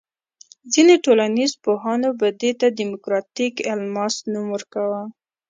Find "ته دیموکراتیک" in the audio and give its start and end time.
2.59-3.53